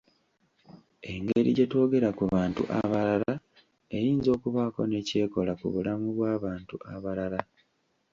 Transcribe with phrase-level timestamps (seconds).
[1.11, 3.33] Engeri gye twogera ku bantu abalala
[3.97, 7.39] eyinza okubaako ne ky’ekola ku bulamu bw’abantu abalala.